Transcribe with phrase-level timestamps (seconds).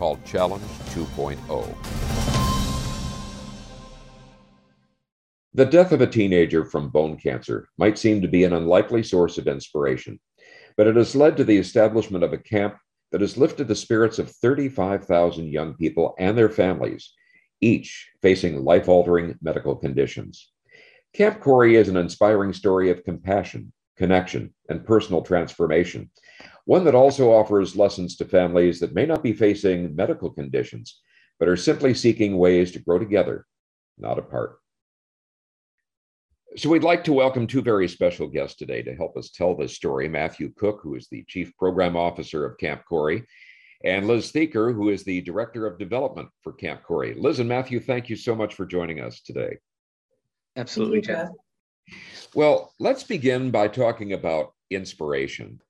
[0.00, 0.64] called Challenge
[0.94, 1.76] 2.0.
[5.52, 9.36] The death of a teenager from bone cancer might seem to be an unlikely source
[9.36, 10.18] of inspiration,
[10.78, 12.78] but it has led to the establishment of a camp
[13.12, 17.12] that has lifted the spirits of 35,000 young people and their families,
[17.60, 20.50] each facing life altering medical conditions.
[21.12, 26.10] Camp Korey is an inspiring story of compassion, connection, and personal transformation,
[26.64, 31.00] one that also offers lessons to families that may not be facing medical conditions,
[31.38, 33.46] but are simply seeking ways to grow together,
[33.98, 34.58] not apart.
[36.56, 39.74] So, we'd like to welcome two very special guests today to help us tell this
[39.74, 43.24] story Matthew Cook, who is the Chief Program Officer of Camp Korey,
[43.84, 47.14] and Liz Thieker, who is the Director of Development for Camp Korey.
[47.16, 49.58] Liz and Matthew, thank you so much for joining us today.
[50.56, 51.28] Absolutely, Jeff.
[52.34, 55.60] Well, let's begin by talking about inspiration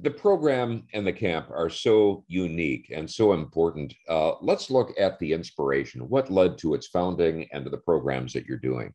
[0.00, 3.92] the program and the camp are so unique and so important.
[4.08, 6.08] Uh, let's look at the inspiration.
[6.08, 8.94] What led to its founding and to the programs that you're doing?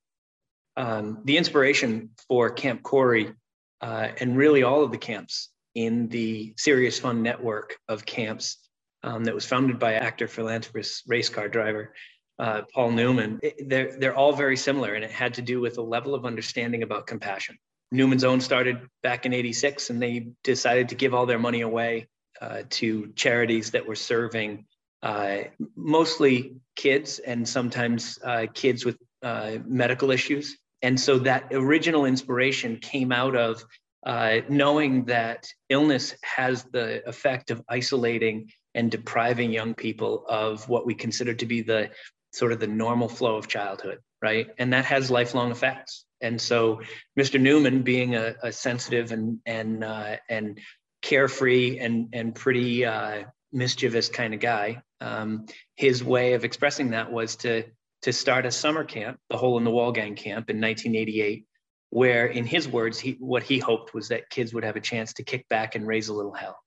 [0.75, 3.35] Um, the inspiration for Camp Korey
[3.81, 8.57] uh, and really all of the camps in the Serious Fun network of camps
[9.03, 11.93] um, that was founded by actor, philanthropist, race car driver
[12.39, 13.39] uh, Paul Newman.
[13.41, 16.25] It, they're they're all very similar, and it had to do with a level of
[16.25, 17.57] understanding about compassion.
[17.91, 22.07] Newman's Own started back in 86 and they decided to give all their money away
[22.41, 24.65] uh, to charities that were serving
[25.01, 25.37] uh,
[25.75, 30.57] mostly kids and sometimes uh, kids with uh, medical issues.
[30.81, 33.63] And so that original inspiration came out of
[34.05, 40.85] uh, knowing that illness has the effect of isolating and depriving young people of what
[40.85, 41.89] we consider to be the
[42.31, 44.47] sort of the normal flow of childhood, right?
[44.59, 46.05] And that has lifelong effects.
[46.21, 46.81] And so,
[47.17, 47.39] Mr.
[47.39, 50.59] Newman, being a, a sensitive and and uh, and
[51.01, 55.45] carefree and and pretty uh, mischievous kind of guy, um,
[55.75, 57.63] his way of expressing that was to
[58.03, 61.45] to start a summer camp, the Hole in the Wall Gang camp, in 1988,
[61.89, 65.13] where, in his words, he what he hoped was that kids would have a chance
[65.13, 66.57] to kick back and raise a little hell.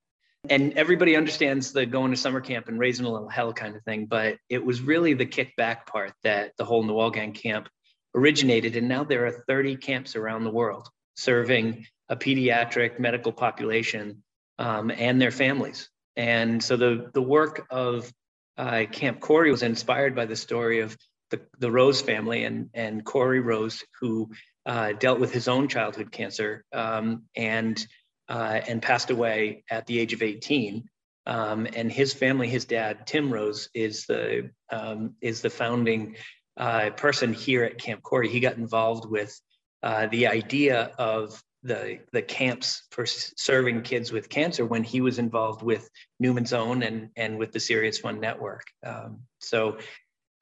[0.48, 3.82] And everybody understands the going to summer camp and raising a little hell kind of
[3.82, 7.32] thing, but it was really the kickback part that the Hole in the Wall Gang
[7.32, 7.68] camp
[8.14, 14.22] originated, and now there are 30 camps around the world serving a pediatric medical population
[14.58, 15.88] um, and their families.
[16.16, 18.12] And so the, the work of
[18.58, 20.96] uh, Camp Korey was inspired by the story of
[21.30, 24.30] the, the Rose family and, and Korey Rose, who
[24.66, 27.84] uh, dealt with his own childhood cancer um, and,
[28.28, 30.84] uh, and passed away at the age of 18.
[31.26, 36.16] Um, and his family, his dad, Tim Rose, is the, um, is the founding
[36.60, 39.40] uh, person here at Camp Korey, he got involved with
[39.82, 45.18] uh, the idea of the the camps for serving kids with cancer when he was
[45.18, 45.88] involved with
[46.18, 48.64] Newman's Own and and with the Serious Fun Network.
[48.84, 49.78] Um, so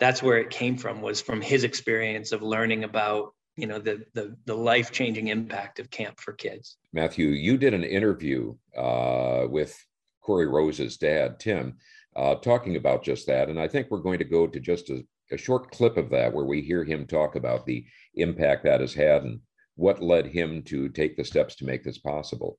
[0.01, 4.05] that's where it came from was from his experience of learning about you know the
[4.15, 6.77] the, the life changing impact of camp for kids.
[6.93, 9.77] Matthew, you did an interview uh, with
[10.25, 11.77] Korey Rose's dad, Tim,
[12.17, 15.05] uh, talking about just that, and I think we're going to go to just a
[15.31, 17.85] a short clip of that where we hear him talk about the
[18.15, 19.41] impact that has had and
[19.77, 22.59] what led him to take the steps to make this possible.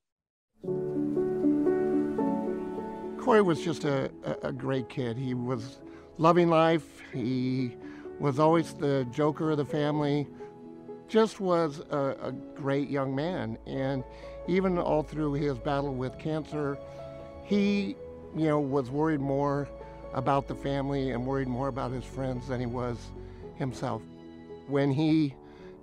[3.18, 4.10] Korey was just a,
[4.44, 5.18] a, great kid.
[5.18, 5.80] He was
[6.18, 7.02] loving life.
[7.12, 7.76] He
[8.20, 10.28] was always the joker of the family.
[11.08, 13.58] Just was a, a great young man.
[13.68, 14.04] And
[14.48, 16.78] even all through his battle with cancer,
[17.44, 17.96] he,
[18.36, 19.68] you know, was worried more
[20.14, 22.98] about the family and worried more about his friends than he was
[23.56, 24.02] himself.
[24.68, 25.36] When he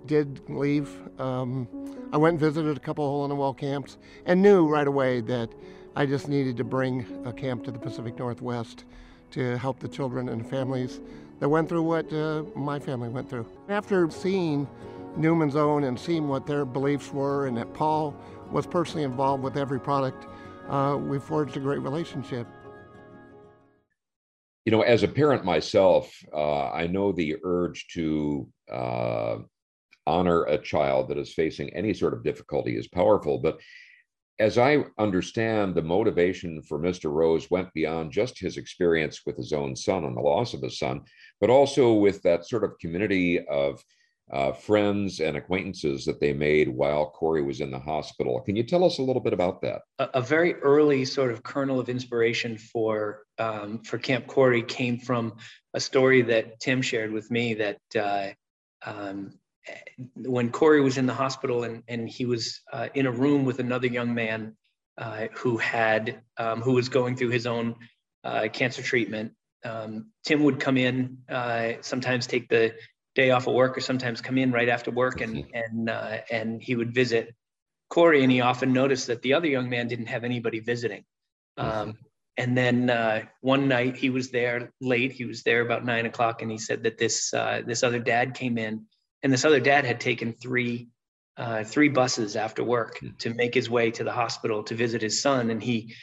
[0.05, 0.89] did leave,
[1.19, 1.67] um,
[2.11, 5.21] I went and visited a couple hole in the wall camps and knew right away
[5.21, 5.49] that
[5.95, 8.85] I just needed to bring a camp to the Pacific Northwest
[9.31, 11.01] to help the children and families
[11.39, 13.45] that went through what uh, my family went through.
[13.69, 14.67] After seeing
[15.15, 18.15] Newman's Own and seeing what their beliefs were, and that Paul
[18.51, 20.27] was personally involved with every product,
[20.69, 22.47] uh, we forged a great relationship
[24.67, 29.37] you know, as a parent myself, uh, I know the urge to uh,
[30.05, 33.37] honor a child that is facing any sort of difficulty is powerful.
[33.37, 33.61] But
[34.39, 37.09] as I understand, the motivation for Mr.
[37.09, 40.77] Rose went beyond just his experience with his own son and the loss of his
[40.77, 41.03] son,
[41.39, 43.81] but also with that sort of community of
[44.31, 48.41] uh, friends and acquaintances that they made while Korey was in the hospital.
[48.41, 49.83] Can you tell us a little bit about that?
[49.99, 54.97] A, a very early sort of kernel of inspiration for um, for Camp Korey came
[54.99, 55.37] from
[55.73, 58.27] a story that Tim shared with me that uh,
[58.85, 59.39] um,
[60.15, 63.59] when Korey was in the hospital and, and he was uh, in a room with
[63.59, 64.55] another young man
[64.97, 67.75] uh, who had um, who was going through his own
[68.23, 69.33] uh, cancer treatment.
[69.63, 72.75] Um, Tim would come in, uh, sometimes take the
[73.17, 75.49] day off of work, or sometimes come in right after work, and mm-hmm.
[75.53, 77.35] and uh, and he would visit
[77.91, 81.03] Korey, and he often noticed that the other young man didn't have anybody visiting.
[81.57, 81.91] Um, mm-hmm.
[82.37, 85.11] and then uh, one night he was there late.
[85.11, 87.31] He was there about nine o'clock, and he said that this
[87.65, 88.85] this other dad came in
[89.23, 90.89] and this other dad had taken three
[91.37, 93.09] uh, three buses after work hmm.
[93.19, 95.93] to make his way to the hospital to visit his son, and he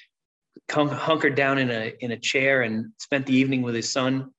[0.68, 4.30] come, hunkered down in a in a chair and spent the evening with his son,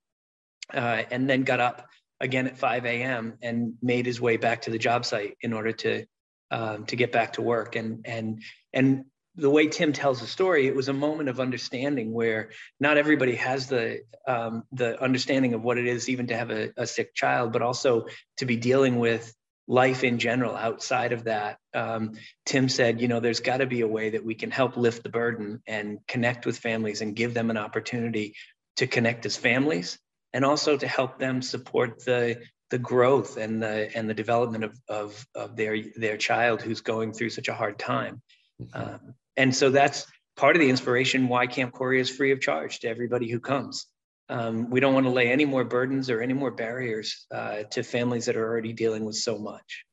[0.73, 1.87] uh, and then got up
[2.19, 3.37] again at 5 a.m.
[3.41, 6.05] and made his way back to the job site in order to
[6.51, 7.75] um, to get back to work.
[7.75, 8.41] And and
[8.73, 12.97] and the way Tim tells the story, it was a moment of understanding where not
[12.97, 16.87] everybody has the um, the understanding of what it is even to have a, a,
[16.87, 18.05] sick child, but also
[18.37, 19.33] to be dealing with
[19.67, 21.57] life in general outside of that.
[21.73, 22.13] Um,
[22.45, 25.03] Tim said, you know, there's got to be a way that we can help lift
[25.03, 28.35] the burden and connect with families and give them an opportunity
[28.77, 29.97] to connect as families,
[30.35, 34.77] and also to help them support the the growth and the and the development of
[34.89, 38.21] of, of their their child who's going through such a hard time.
[38.61, 38.81] Mm-hmm.
[38.81, 40.05] Um, and so that's
[40.35, 43.87] part of the inspiration why Camp Korey is free of charge to everybody who comes.
[44.27, 47.81] Um, we don't want to lay any more burdens or any more barriers uh, to
[47.83, 49.85] families that are already dealing with so much.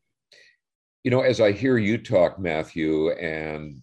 [1.04, 3.82] You know, as I hear you talk, Matthew, and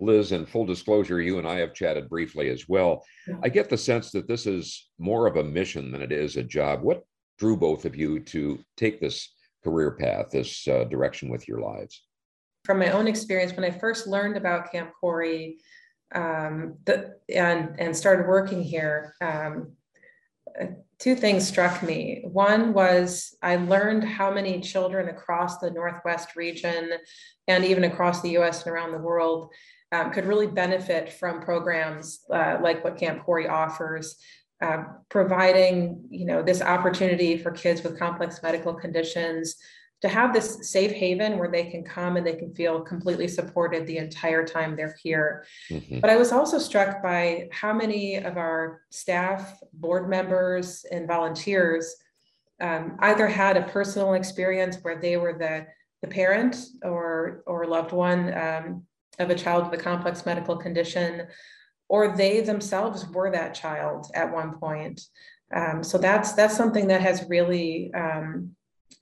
[0.00, 3.04] Liz, in full disclosure, you and I have chatted briefly as well.
[3.42, 6.42] I get the sense that this is more of a mission than it is a
[6.42, 6.82] job.
[6.82, 7.04] What
[7.38, 9.32] drew both of you to take this
[9.62, 12.02] career path, this uh, direction with your lives?
[12.64, 15.56] from my own experience, when I first learned about Camp Korey
[16.14, 19.72] um, the, and, and started working here, um,
[20.98, 22.22] two things struck me.
[22.24, 26.92] One was I learned how many children across the Northwest region
[27.48, 29.52] and even across the US and around the world
[29.94, 34.16] um, could really benefit from programs uh, like what Camp Korey offers.
[34.62, 39.56] Uh, providing you know this opportunity for kids with complex medical conditions
[40.04, 43.86] to have this safe haven where they can come and they can feel completely supported
[43.86, 45.46] the entire time they're here.
[45.70, 46.00] Mm-hmm.
[46.00, 51.96] But I was also struck by how many of our staff, board members, and volunteers
[52.60, 55.66] um, either had a personal experience where they were the,
[56.02, 58.82] the parent or, or loved one um,
[59.18, 61.26] of a child with a complex medical condition,
[61.88, 65.00] or they themselves were that child at one point.
[65.54, 68.50] Um, so that's that's something that has really um,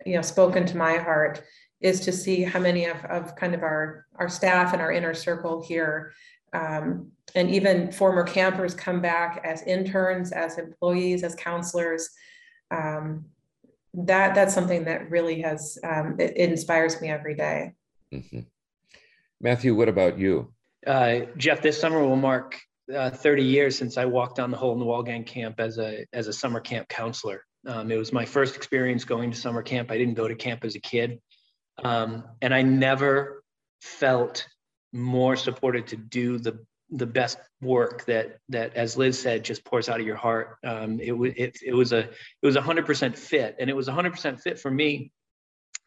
[0.05, 1.43] you know spoken to my heart
[1.81, 5.14] is to see how many of, of kind of our our staff and our inner
[5.14, 6.12] circle here
[6.53, 12.11] um, and even former campers come back as interns as employees as counselors
[12.70, 13.25] um,
[13.94, 17.73] that that's something that really has um, it, it, inspires me every day.
[18.12, 18.41] Mm-hmm.
[19.43, 20.53] Matthew what about you
[20.87, 22.59] uh, jeff this summer will mark
[22.94, 25.79] uh, 30 years since i walked on the hole in the wall gang camp as
[25.79, 29.63] a as a summer camp counselor um, it was my first experience going to summer
[29.63, 29.91] camp.
[29.91, 31.20] I didn't go to camp as a kid.
[31.82, 33.43] Um, and I never
[33.81, 34.46] felt
[34.93, 39.89] more supported to do the the best work that that as Liz said just pours
[39.89, 40.58] out of your heart.
[40.63, 43.89] Um, it was it, it was a it was hundred percent fit, and it was
[43.89, 45.11] hundred percent fit for me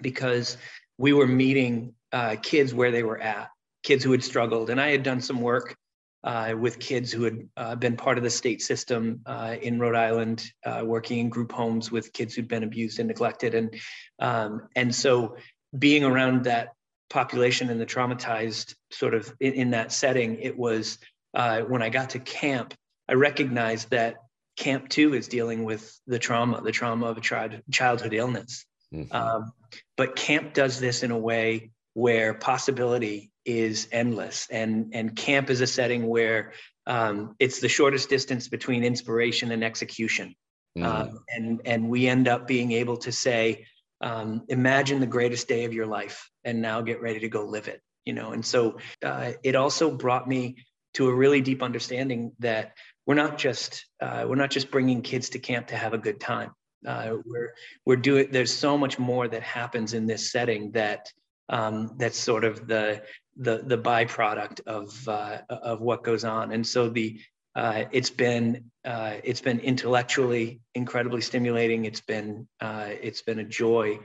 [0.02, 0.58] because
[0.98, 3.50] we were meeting uh, kids where they were at,
[3.84, 5.76] kids who had struggled, and I had done some work
[6.24, 9.96] uh, with kids who had uh, been part of the state system uh, in Rhode
[9.96, 13.76] Island, uh, working in group homes with kids who'd been abused and neglected, and
[14.20, 15.38] um, and so
[15.78, 16.70] being around that
[17.10, 20.98] population and the traumatized sort of in, in that setting, it was
[21.36, 22.74] uh, when I got to camp,
[23.08, 24.16] I recognized that
[24.58, 28.66] camp two is dealing with the trauma, the trauma of a child, childhood illness.
[28.96, 29.16] Mm-hmm.
[29.16, 29.52] Um,
[29.98, 35.62] but camp does this in a way where possibility is endless and and camp is
[35.62, 36.54] a setting where
[36.88, 40.36] um, it's the shortest distance between inspiration and execution
[40.78, 40.86] mm.
[40.86, 43.66] um, and and we end up being able to say
[44.02, 47.68] um, imagine the greatest day of your life and now get ready to go live
[47.68, 50.58] it you know and so uh, it also brought me
[50.96, 52.74] to a really deep understanding that
[53.06, 56.20] we're not just uh, we're not just bringing kids to camp to have a good
[56.20, 56.52] time
[56.86, 57.54] uh, we're
[57.86, 61.12] we're doing there's so much more that happens in this setting that
[61.50, 63.02] um, that's sort of the
[63.38, 66.52] the the byproduct of uh, of what goes on.
[66.52, 67.20] And so the
[67.56, 71.86] uh, it's been uh, it's been intellectually incredibly stimulating.
[71.86, 74.00] It's been uh, it's been a joy,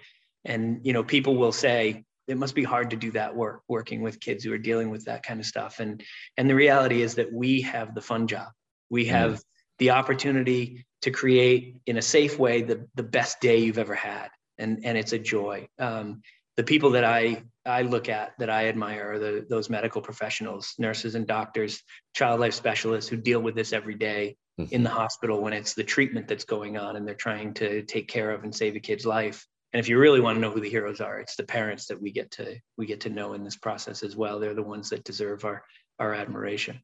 [0.45, 4.03] and you know people will say it must be hard to do that work working
[4.03, 5.81] with kids who are dealing with that kind of stuff.
[5.81, 6.03] And
[6.37, 8.49] and the reality is that we have the fun job.
[8.89, 9.15] We mm-hmm.
[9.15, 9.43] have mm.
[9.79, 14.29] the opportunity to create in a safe way the the best day you've ever had,
[14.59, 15.69] and and it's a joy.
[15.79, 16.23] Um,
[16.57, 20.75] the people that I I look at that I admire are the, those medical professionals,
[20.79, 21.83] nurses and doctors,
[22.15, 24.75] child life specialists who deal with this every day mm-hmm.
[24.75, 28.09] in the hospital when it's the treatment that's going on and they're trying to take
[28.09, 29.47] care of and save a kid's life.
[29.73, 32.01] And if you really want to know who the heroes are, it's the parents that
[32.01, 34.41] we get to we get to know in this process as well.
[34.41, 35.63] They're the ones that deserve our
[35.99, 36.81] our admiration.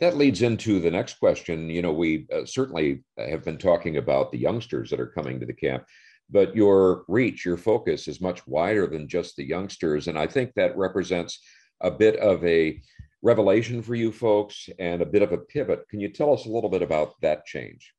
[0.00, 1.68] That leads into the next question.
[1.70, 5.46] You know, we uh, certainly have been talking about the youngsters that are coming to
[5.46, 5.84] the camp
[6.30, 10.08] but your reach, your focus is much wider than just the youngsters.
[10.08, 11.40] And I think that represents
[11.80, 12.80] a bit of a
[13.22, 15.88] revelation for you folks and a bit of a pivot.
[15.88, 17.92] Can you tell us a little bit about that change?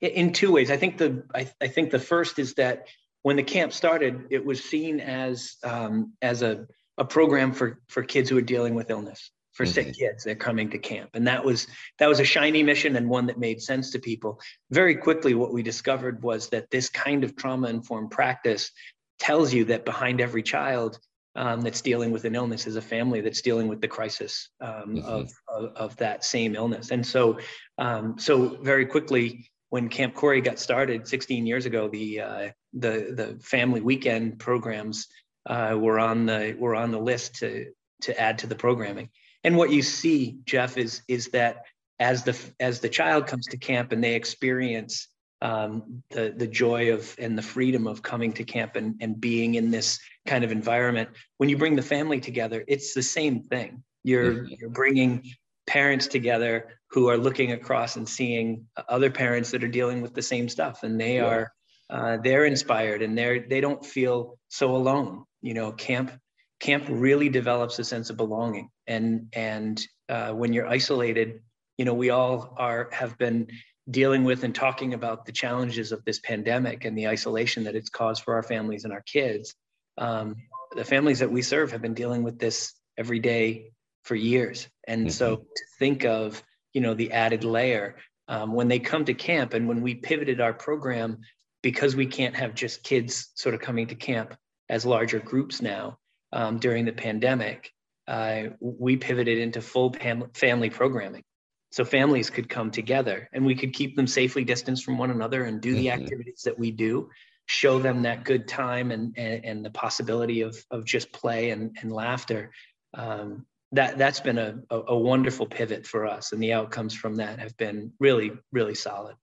[0.00, 0.70] In two ways.
[0.70, 2.86] I think the I, I think the first is that
[3.22, 8.04] when the camp started, it was seen as um, as a, a program for for
[8.04, 9.72] kids who are dealing with illness for mm-hmm.
[9.72, 11.66] sick kids that are coming to camp and that was
[11.98, 15.52] that was a shiny mission and one that made sense to people very quickly what
[15.52, 18.70] we discovered was that this kind of trauma informed practice
[19.18, 21.00] tells you that behind every child
[21.34, 24.70] um, that's dealing with an illness is a family that's dealing with the crisis um,
[24.70, 24.98] mm-hmm.
[25.00, 27.38] of, of, of, that same illness and so
[27.78, 33.12] um, so very quickly when camp korey got started 16 years ago the uh, the
[33.20, 35.08] the family weekend programs
[35.46, 37.66] uh, were on the were on the list to
[38.02, 39.08] to add to the programming
[39.48, 41.64] and what you see, Jeff, is is that
[41.98, 45.08] as the as the child comes to camp and they experience
[45.40, 49.54] um, the the joy of and the freedom of coming to camp and and being
[49.54, 53.82] in this kind of environment, when you bring the family together, it's the same thing.
[54.04, 54.54] You're mm-hmm.
[54.58, 55.24] you're bringing
[55.66, 60.20] parents together who are looking across and seeing other parents that are dealing with the
[60.20, 61.24] same stuff, and they yeah.
[61.24, 61.52] are
[61.88, 65.24] uh, they're inspired and they're they don't feel so alone.
[65.40, 66.12] You know, camp
[66.60, 71.40] camp really develops a sense of belonging and and uh, when you're isolated
[71.76, 73.46] you know we all are have been
[73.90, 77.88] dealing with and talking about the challenges of this pandemic and the isolation that it's
[77.88, 79.54] caused for our families and our kids
[79.98, 80.36] um,
[80.76, 83.70] the families that we serve have been dealing with this every day
[84.02, 85.10] for years and mm-hmm.
[85.10, 86.42] so to think of
[86.72, 90.40] you know the added layer um, when they come to camp and when we pivoted
[90.40, 91.18] our program
[91.62, 94.36] because we can't have just kids sort of coming to camp
[94.68, 95.98] as larger groups now
[96.32, 97.72] um, during the pandemic,
[98.08, 101.22] uh, we pivoted into full pam- family programming.
[101.70, 105.44] So families could come together and we could keep them safely distanced from one another
[105.44, 106.02] and do the mm-hmm.
[106.02, 107.10] activities that we do,
[107.44, 111.76] show them that good time and, and, and the possibility of, of just play and,
[111.82, 112.50] and laughter.
[112.94, 116.32] Um, that, that's been a, a, a wonderful pivot for us.
[116.32, 119.16] And the outcomes from that have been really, really solid.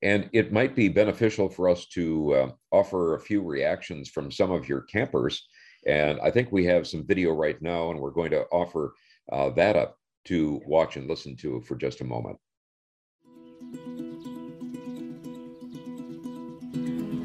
[0.00, 4.50] And it might be beneficial for us to uh, offer a few reactions from some
[4.50, 5.46] of your campers
[5.88, 8.92] and I think we have some video right now, and we're going to offer
[9.32, 12.36] uh, that up to watch and listen to for just a moment.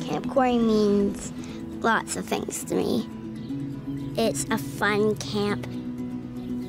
[0.08, 1.34] Camp Korey means
[1.82, 3.10] lots of things to me.
[4.18, 5.68] It's a fun camp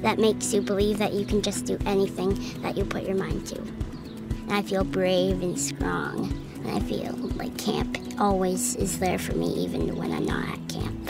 [0.03, 3.47] that makes you believe that you can just do anything that you put your mind
[3.47, 3.59] to.
[3.59, 9.35] And I feel brave and strong, and I feel like camp always is there for
[9.35, 11.04] me even when I'm not at camp.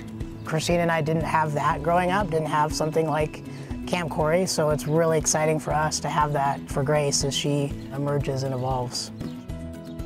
[0.44, 3.42] Christine and I didn't have that growing up, didn't have something like
[3.86, 7.72] Camp Korey, so it's really exciting for us to have that for Grace as she
[7.94, 9.10] emerges and evolves.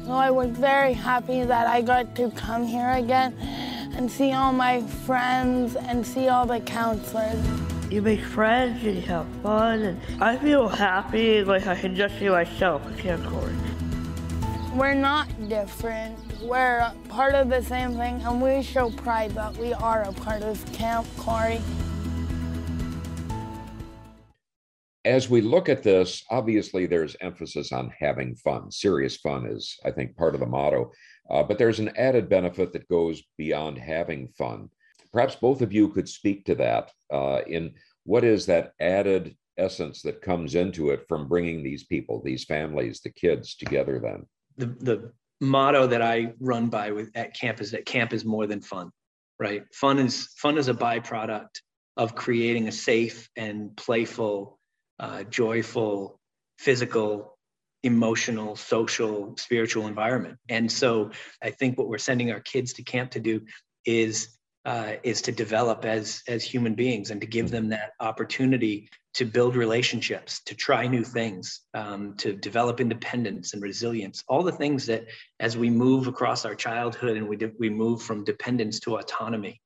[0.04, 3.35] Well, I was very happy that I got to come here again
[3.95, 7.45] and see all my friends and see all the counselors.
[7.90, 12.18] You make friends and you have fun, and I feel happy like I can just
[12.18, 13.54] be myself at Camp Korey.
[14.75, 16.18] We're not different.
[16.42, 20.42] We're part of the same thing, and we show pride that we are a part
[20.42, 21.61] of Camp Korey.
[25.04, 28.71] As we look at this, obviously there's emphasis on having fun.
[28.71, 30.92] Serious fun is, I think, part of the motto.
[31.28, 34.68] Uh, but there's an added benefit that goes beyond having fun.
[35.12, 40.02] Perhaps both of you could speak to that uh, in what is that added essence
[40.02, 44.25] that comes into it from bringing these people, these families, the kids together then?
[44.59, 48.47] the, the motto that I run by with at camp is that camp is more
[48.47, 48.90] than fun,
[49.38, 49.62] right?
[49.73, 51.61] Fun is fun is a byproduct
[51.97, 54.59] of creating a safe and playful,
[55.00, 56.21] uh, joyful,
[56.59, 57.37] physical,
[57.83, 60.38] emotional, social, spiritual environment.
[60.49, 61.11] And so
[61.42, 63.42] I think what we're sending our kids to camp to do
[63.85, 64.38] is
[64.68, 69.25] uh, is to develop as as human beings and to give them that opportunity to
[69.25, 74.22] build relationships, to try new things, um, to develop independence and resilience.
[74.28, 75.06] All the things that,
[75.40, 79.58] as we move across our childhood and we de- we move from dependence to autonomy,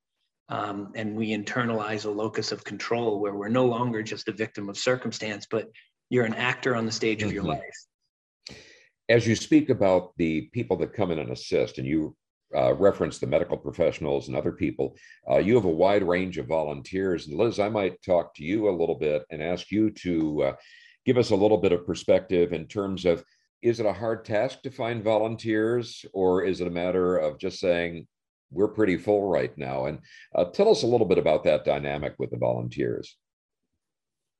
[0.47, 4.69] um, and we internalize a locus of control where we're no longer just a victim
[4.69, 5.67] of circumstance, but
[6.09, 7.27] you're an actor on the stage mm-hmm.
[7.27, 7.59] of your mm-hmm.
[7.59, 8.57] life.
[9.09, 12.15] As you speak about the people that come in and assist, and you
[12.55, 14.95] uh, reference the medical professionals and other people,
[15.29, 17.27] uh, you have a wide range of volunteers.
[17.27, 20.53] And Liz, I might talk to you a little bit and ask you to uh,
[21.05, 23.23] give us a little bit of perspective in terms of
[23.61, 27.59] is it a hard task to find volunteers, or is it a matter of just
[27.59, 28.05] saying,
[28.53, 29.85] we're pretty full right now.
[29.85, 29.99] And
[30.35, 33.17] uh, tell us a little bit about that dynamic with the volunteers.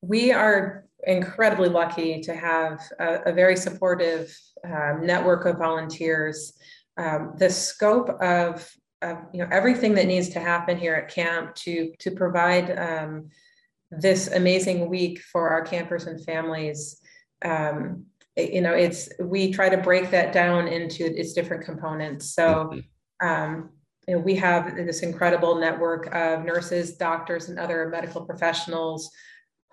[0.02, 6.54] We are incredibly lucky to have a, a very supportive um, network of volunteers.
[6.98, 8.70] Um, the scope of,
[9.02, 13.30] of, you know everything that needs to happen here at camp to to provide um,
[13.90, 17.02] this amazing week for our campers and families
[17.44, 18.06] um,
[18.38, 23.28] you know it's we try to break that down into its different components so mm-hmm.
[23.28, 23.70] um,
[24.08, 29.10] you know, we have this incredible network of nurses, doctors, and other medical professionals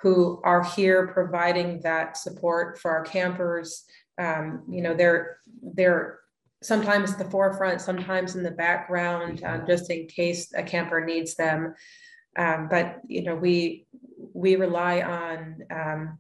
[0.01, 3.85] who are here providing that support for our campers.
[4.19, 6.21] Um, you know, they're they're
[6.63, 11.75] sometimes the forefront, sometimes in the background, um, just in case a camper needs them.
[12.37, 13.87] Um, but you know, we
[14.35, 16.19] we rely on um,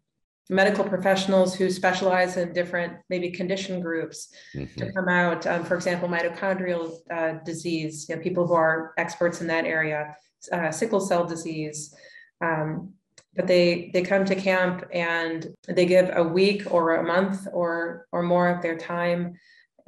[0.50, 4.78] medical professionals who specialize in different maybe condition groups mm-hmm.
[4.80, 9.40] to come out um, for example mitochondrial uh, disease you know, people who are experts
[9.40, 10.14] in that area
[10.52, 11.94] uh, sickle cell disease
[12.40, 12.92] um,
[13.36, 18.06] but they they come to camp and they give a week or a month or
[18.10, 19.34] or more of their time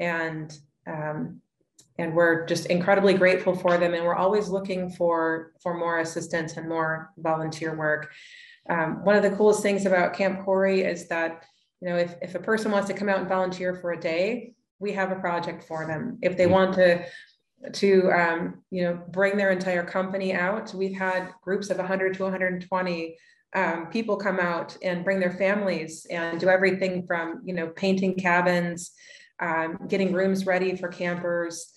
[0.03, 1.41] and um,
[1.99, 6.57] and we're just incredibly grateful for them and we're always looking for for more assistance
[6.57, 8.13] and more volunteer work
[8.69, 11.45] um, one of the coolest things about Camp Korey is that,
[11.81, 14.55] you know, if, if a person wants to come out and volunteer for a day,
[14.79, 16.19] we have a project for them.
[16.23, 17.05] If they want to,
[17.73, 22.23] to um, you know, bring their entire company out, we've had groups of 100 to
[22.23, 23.17] 120
[23.55, 28.15] um, people come out and bring their families and do everything from, you know, painting
[28.15, 28.93] cabins,
[29.43, 31.73] um, getting rooms ready for campers,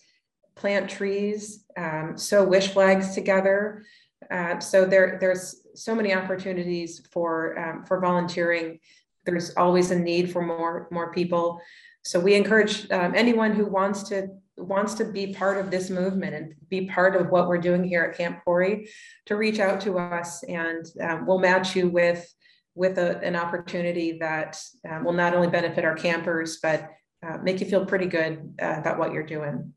[0.56, 3.84] plant trees, um, sew wish flags together.
[4.32, 8.80] Uh, so there, there's so many opportunities for um, for volunteering.
[9.26, 11.60] There's always a need for more more people.
[12.04, 16.34] So we encourage um, anyone who wants to wants to be part of this movement
[16.34, 18.88] and be part of what we're doing here at Camp Korey
[19.26, 22.34] to reach out to us, and um, we'll match you with
[22.76, 24.58] with a, an opportunity that
[24.90, 26.90] um, will not only benefit our campers but
[27.26, 29.74] uh, make you feel pretty good uh, about what you're doing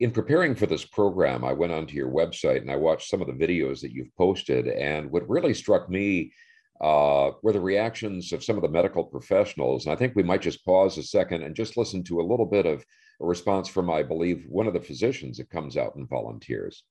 [0.00, 3.28] in preparing for this program, I went onto your website and I watched some of
[3.28, 4.66] the videos that you've posted.
[4.66, 6.32] And what really struck me
[6.80, 9.86] uh, were the reactions of some of the medical professionals.
[9.86, 12.46] And I think we might just pause a second and just listen to a little
[12.46, 12.84] bit of
[13.20, 16.82] a response from, I believe, one of the physicians that comes out and volunteers.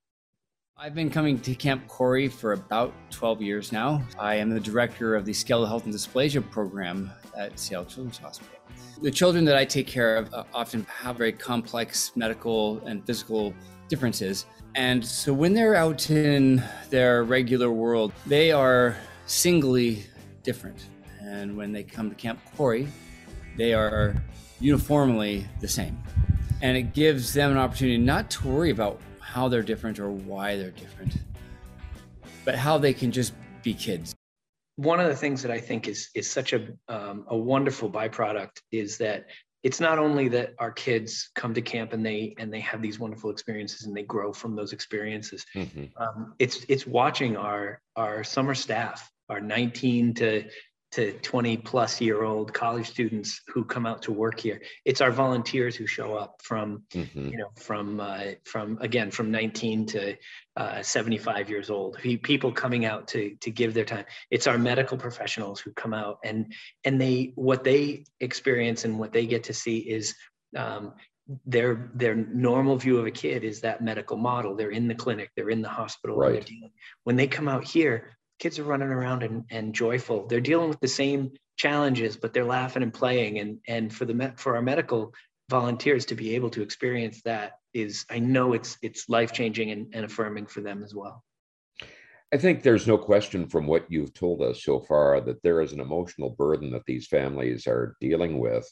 [0.75, 4.01] I've been coming to Camp Korey for about 12 years now.
[4.17, 8.57] I am the director of the Skeletal Health and Dysplasia program at Seattle Children's Hospital.
[8.99, 13.53] The children that I take care of uh, often have very complex medical and physical
[13.87, 14.47] differences.
[14.73, 20.03] And so when they're out in their regular world, they are singly
[20.41, 20.87] different.
[21.21, 22.87] And when they come to Camp Korey,
[23.57, 24.15] they are
[24.59, 26.01] uniformly the same.
[26.63, 30.57] And it gives them an opportunity not to worry about how they're different or why
[30.57, 31.17] they're different,
[32.45, 33.33] but how they can just
[33.63, 34.13] be kids
[34.75, 38.61] one of the things that I think is is such a um, a wonderful byproduct
[38.71, 39.27] is that
[39.61, 42.99] it's not only that our kids come to camp and they and they have these
[42.99, 45.45] wonderful experiences and they grow from those experiences.
[45.55, 45.85] Mm-hmm.
[46.01, 50.49] Um, it's it's watching our our summer staff, our 19 to
[50.93, 54.61] to 20 plus year old college students who come out to work here.
[54.85, 57.29] It's our volunteers who show up from mm-hmm.
[57.29, 60.15] you know from uh, from again from 19 to
[60.55, 61.97] uh, 75 years old.
[61.97, 64.05] People coming out to to give their time.
[64.29, 66.53] It's our medical professionals who come out and
[66.83, 70.13] and they what they experience and what they get to see is
[70.55, 70.93] um,
[71.47, 74.55] their their normal view of a kid is that medical model.
[74.55, 75.31] They're in the clinic.
[75.35, 76.17] They're in the hospital.
[76.17, 76.47] Right.
[77.03, 80.27] when they come out here kids are running around and, and joyful.
[80.27, 83.39] They're dealing with the same challenges, but they're laughing and playing.
[83.39, 85.13] And and for the for our medical
[85.49, 89.95] volunteers to be able to experience that is, I know it's it's life changing and,
[89.95, 91.23] and affirming for them as well.
[92.33, 95.71] I think there's no question from what you've told us so far that there is
[95.71, 98.67] an emotional burden that these families are dealing with,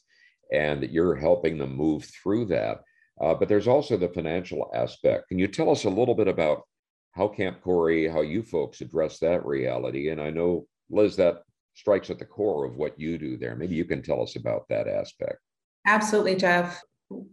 [0.52, 2.82] and that you're helping them move through that.
[3.22, 5.30] Uh, but there's also the financial aspect.
[5.30, 6.64] Can you tell us a little bit about
[7.12, 10.10] how Camp Korey, how you folks address that reality.
[10.10, 11.44] And I know, Liz, that
[11.74, 13.56] strikes at the core of what you do there.
[13.56, 15.40] Maybe you can tell us about that aspect.
[15.86, 16.82] Absolutely, Jeff.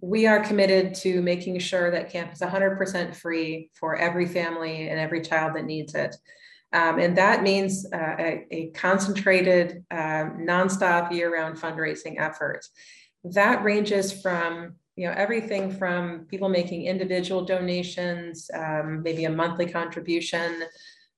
[0.00, 4.98] We are committed to making sure that camp is 100% free for every family and
[4.98, 6.16] every child that needs it.
[6.72, 12.66] Um, and that means uh, a, a, concentrated, uh, nonstop year round fundraising effort.
[13.24, 19.66] That ranges from you know everything from people making individual donations, um, maybe a monthly
[19.66, 20.64] contribution,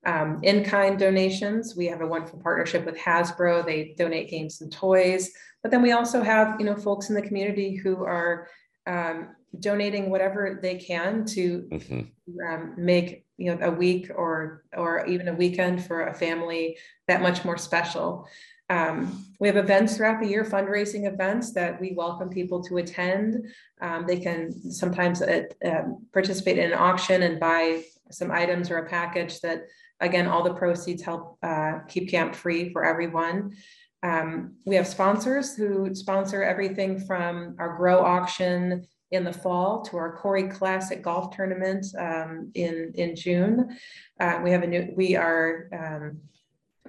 [0.05, 1.75] um, in-kind donations.
[1.75, 3.65] We have a wonderful partnership with Hasbro.
[3.65, 5.31] They donate games and toys.
[5.63, 8.49] But then we also have you know folks in the community who are
[8.87, 12.01] um, donating whatever they can to mm-hmm.
[12.47, 16.77] um, make you know a week or or even a weekend for a family
[17.09, 18.29] that much more special.
[18.71, 23.47] Um, we have events throughout the year, fundraising events that we welcome people to attend.
[23.81, 28.79] Um, they can sometimes uh, uh, participate in an auction and buy some items or
[28.79, 29.65] a package that,
[30.01, 33.57] again, all the proceeds help uh, keep camp free for everyone.
[34.03, 39.97] Um, we have sponsors who sponsor everything from our grow auction in the fall to
[39.97, 43.77] our Korey Classic Golf Tournament um, in in June.
[44.21, 44.93] Uh, we have a new.
[44.97, 46.21] We are um,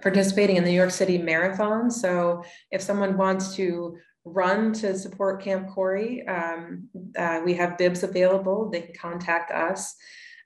[0.02, 1.90] participating in the New York City Marathon.
[1.92, 6.88] So if someone wants to run to support Camp Korey, um,
[7.18, 8.70] uh, we have bibs available.
[8.70, 9.96] They can contact us.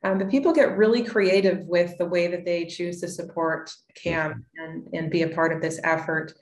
[0.03, 4.43] Um, but people get really creative with the way that they choose to support camp
[4.57, 6.33] and, and be a part of this effort.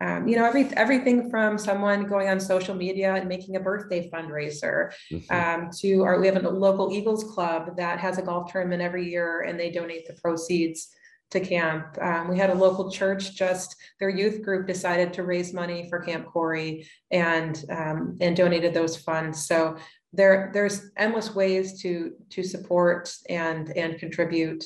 [0.00, 4.08] Um, you know, every, everything from someone going on social media and making a birthday
[4.08, 5.34] fundraiser mm-hmm.
[5.34, 9.10] um, to our, we have a local Eagles club that has a golf tournament every
[9.10, 10.94] year and they donate the proceeds
[11.30, 11.98] to camp.
[12.00, 16.00] Um, we had a local church just their youth group decided to raise money for
[16.00, 19.46] Camp Korey and um, and donated those funds.
[19.46, 19.76] So
[20.12, 24.64] there there's endless ways to to support and and contribute.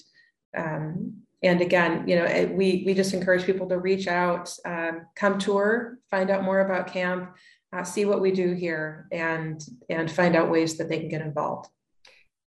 [0.57, 5.38] Um, and again, you know, we we just encourage people to reach out, um, come
[5.38, 7.35] tour, find out more about camp,
[7.72, 11.22] uh, see what we do here, and and find out ways that they can get
[11.22, 11.68] involved.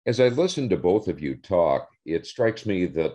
[0.06, 3.14] As I listen to both of you talk, it strikes me that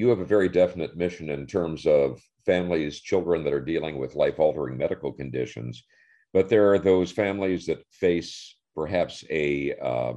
[0.00, 4.14] you have a very definite mission in terms of families, children that are dealing with
[4.14, 5.84] life altering medical conditions.
[6.32, 10.14] But there are those families that face perhaps a uh,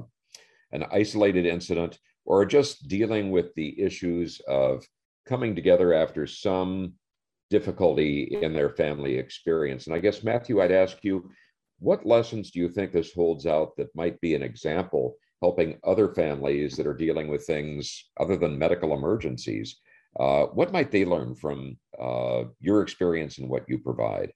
[0.72, 4.86] an isolated incident or are just dealing with the issues of
[5.26, 6.94] coming together after some
[7.50, 9.86] difficulty in their family experience.
[9.86, 11.30] And I guess, Matthew, I'd ask you,
[11.78, 16.08] what lessons do you think this holds out that might be an example helping other
[16.14, 19.76] families that are dealing with things other than medical emergencies.
[20.18, 24.32] Uh, what might they learn from uh, your experience and what you provide?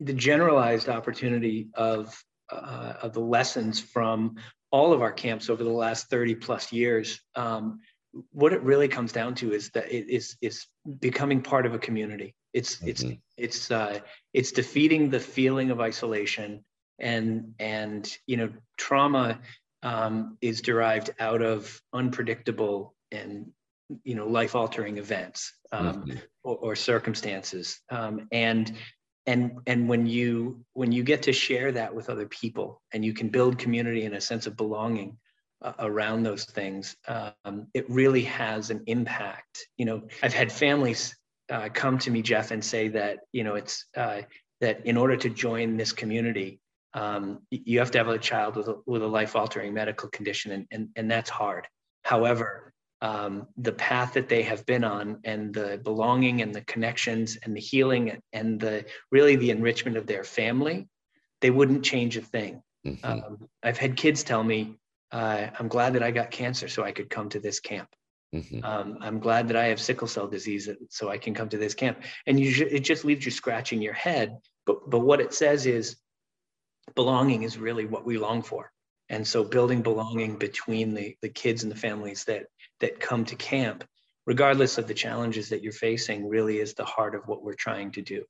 [0.00, 4.36] The generalized opportunity of uh, of the lessons from
[4.72, 7.20] all of our camps over the last 30 plus years.
[7.36, 7.80] Um,
[8.32, 10.66] what it really comes down to is that it is is
[10.98, 12.34] becoming part of a community.
[12.52, 12.88] It's mm-hmm.
[12.88, 13.04] it's
[13.36, 14.00] it's uh,
[14.32, 16.64] it's defeating the feeling of isolation
[16.98, 19.38] and and you know trauma
[19.82, 23.50] um, is derived out of unpredictable and
[24.04, 26.18] you know life altering events um, mm-hmm.
[26.44, 28.72] or, or, circumstances um, and
[29.26, 33.12] and and when you when you get to share that with other people and you
[33.12, 35.16] can build community and a sense of belonging
[35.62, 41.16] uh, around those things um, it really has an impact you know i've had families
[41.50, 44.20] uh, come to me jeff and say that you know it's uh,
[44.60, 46.60] that in order to join this community
[46.94, 50.52] um, you have to have a child with a, with a life altering medical condition,
[50.52, 51.66] and, and, and that's hard.
[52.04, 52.72] However,
[53.02, 57.56] um, the path that they have been on and the belonging and the connections and
[57.56, 60.88] the healing and the really the enrichment of their family,
[61.40, 62.62] they wouldn't change a thing.
[62.86, 63.06] Mm-hmm.
[63.06, 64.76] Um, I've had kids tell me,
[65.12, 67.88] uh, I'm glad that I got cancer so I could come to this camp.
[68.34, 68.64] Mm-hmm.
[68.64, 71.74] Um, I'm glad that I have sickle cell disease so I can come to this
[71.74, 72.02] camp.
[72.26, 74.36] And you, it just leaves you scratching your head.
[74.66, 75.96] But, but what it says is
[76.94, 78.70] belonging is really what we long for.
[79.08, 82.46] And so building belonging between the, the kids and the families that
[82.78, 83.84] that come to camp,
[84.26, 87.90] regardless of the challenges that you're facing, really is the heart of what we're trying
[87.92, 88.24] to do.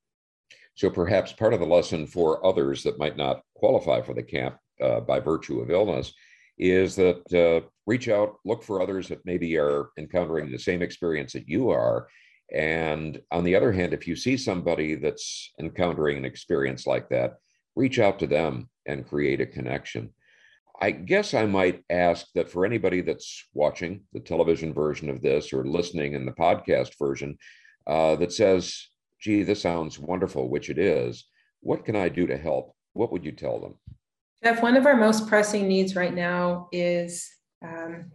[0.74, 4.56] So perhaps part of the lesson for others that might not qualify for the camp
[4.82, 6.12] uh, by virtue of illness
[6.58, 11.32] is that uh, reach out, look for others that maybe are encountering the same experience
[11.32, 12.08] that you are.
[12.52, 17.34] And on the other hand, if you see somebody that's encountering an experience like that,
[17.80, 20.12] reach out to them and create a connection.
[20.82, 25.52] I guess I might ask that for anybody that's watching the television version of this
[25.52, 27.36] or listening in the podcast version
[27.86, 28.88] uh, that says,
[29.20, 31.26] gee, this sounds wonderful, which it is,
[31.60, 32.74] what can I do to help?
[32.92, 33.74] What would you tell them?
[34.42, 37.28] Jeff, one of our most pressing needs right now is
[37.62, 38.10] um,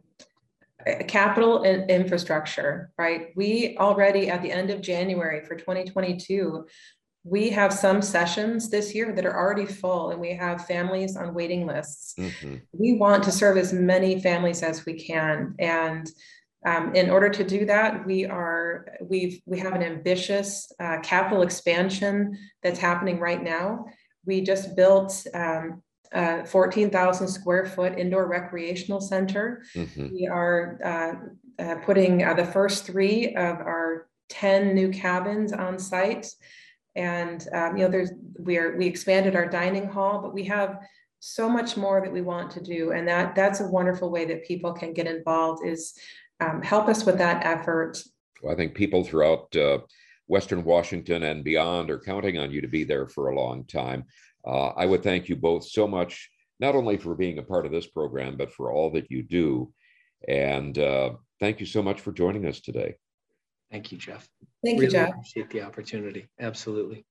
[1.07, 3.27] capital and infrastructure, right?
[3.35, 6.65] We already at the end of January for 2022,
[7.25, 11.33] we have some sessions this year that are already full and we have families on
[11.33, 12.13] waiting lists.
[12.19, 12.57] Mm-hmm.
[12.71, 15.55] We want to serve as many families as we can.
[15.57, 16.07] And
[16.67, 21.41] um, in order to do that, we are we've we have an ambitious uh, capital
[21.41, 23.85] expansion that's happening right now.
[24.25, 29.63] We just built um, a 14,000 square foot indoor recreational center.
[29.75, 30.13] Mm-hmm.
[30.13, 30.79] We are
[31.59, 36.27] uh, uh, putting uh, the first three of our 10 new cabins on site
[36.95, 40.79] and um, you know there's we are we expanded our dining hall but we have
[41.27, 42.91] so much more that we want to do.
[42.91, 45.93] And that that's a wonderful way that people can get involved is
[46.39, 47.97] um, help us with that effort.
[48.43, 49.79] Well, i think people throughout uh,
[50.27, 54.05] western washington and beyond are counting on you to be there for a long time.
[54.45, 56.29] Uh, i would thank you both so much
[56.59, 59.73] not only for being a part of this program but for all that you do.
[60.27, 62.95] And uh, thank you so much for joining us today
[63.71, 64.27] Thank you, Jeff.
[64.63, 65.07] Thank really you, Jeff.
[65.07, 66.27] I appreciate the opportunity.
[66.39, 67.05] Absolutely.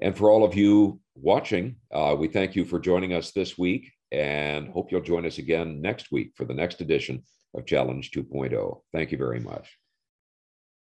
[0.00, 3.90] And for all of you watching, uh, we thank you for joining us this week
[4.12, 7.22] and hope you'll join us again next week for the next edition
[7.54, 8.80] of Challenge 2.0.
[8.92, 9.76] Thank you very much.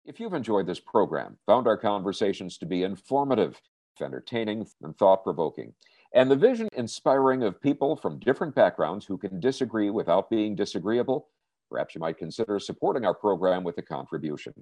[0.05, 3.59] If you've enjoyed this program, found our conversations to be informative,
[4.01, 5.73] entertaining, and thought provoking,
[6.13, 11.27] and the vision inspiring of people from different backgrounds who can disagree without being disagreeable,
[11.69, 14.53] perhaps you might consider supporting our program with a contribution.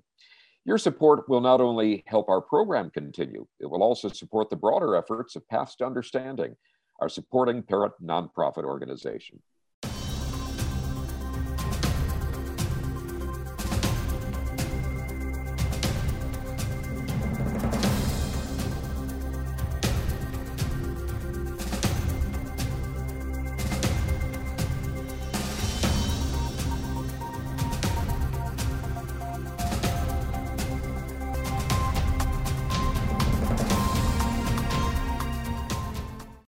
[0.65, 4.95] Your support will not only help our program continue, it will also support the broader
[4.95, 6.55] efforts of Paths to Understanding,
[6.99, 9.41] our supporting parent nonprofit organization.